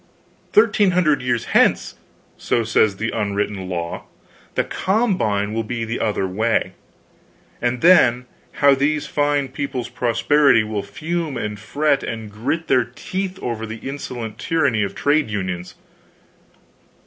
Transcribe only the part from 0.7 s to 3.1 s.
hundred years hence so says